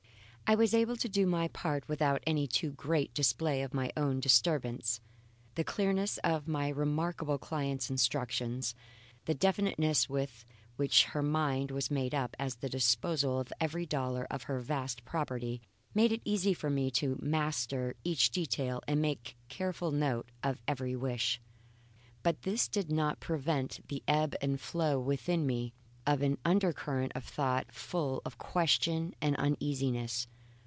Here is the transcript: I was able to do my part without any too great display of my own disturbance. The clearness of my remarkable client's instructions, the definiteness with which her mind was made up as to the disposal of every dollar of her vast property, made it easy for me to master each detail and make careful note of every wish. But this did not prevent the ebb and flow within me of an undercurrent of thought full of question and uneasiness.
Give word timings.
I 0.47 0.55
was 0.55 0.73
able 0.73 0.97
to 0.97 1.07
do 1.07 1.25
my 1.25 1.47
part 1.47 1.87
without 1.87 2.21
any 2.27 2.45
too 2.45 2.73
great 2.73 3.13
display 3.13 3.61
of 3.61 3.73
my 3.73 3.89
own 3.95 4.19
disturbance. 4.19 4.99
The 5.55 5.63
clearness 5.63 6.17
of 6.25 6.45
my 6.45 6.67
remarkable 6.67 7.37
client's 7.37 7.89
instructions, 7.89 8.75
the 9.23 9.33
definiteness 9.33 10.09
with 10.09 10.43
which 10.75 11.05
her 11.05 11.21
mind 11.23 11.71
was 11.71 11.89
made 11.89 12.13
up 12.13 12.35
as 12.37 12.55
to 12.55 12.59
the 12.63 12.67
disposal 12.69 13.39
of 13.39 13.53
every 13.61 13.85
dollar 13.85 14.27
of 14.29 14.43
her 14.43 14.59
vast 14.59 15.05
property, 15.05 15.61
made 15.95 16.11
it 16.11 16.21
easy 16.25 16.53
for 16.53 16.69
me 16.69 16.91
to 16.99 17.17
master 17.21 17.95
each 18.03 18.29
detail 18.31 18.81
and 18.89 19.01
make 19.01 19.37
careful 19.47 19.91
note 19.91 20.31
of 20.43 20.59
every 20.67 20.97
wish. 20.97 21.39
But 22.23 22.41
this 22.41 22.67
did 22.67 22.91
not 22.91 23.21
prevent 23.21 23.87
the 23.87 24.03
ebb 24.05 24.35
and 24.41 24.59
flow 24.59 24.99
within 24.99 25.47
me 25.47 25.71
of 26.05 26.21
an 26.21 26.37
undercurrent 26.43 27.13
of 27.15 27.23
thought 27.23 27.71
full 27.71 28.21
of 28.25 28.37
question 28.37 29.13
and 29.21 29.33
uneasiness. 29.37 30.27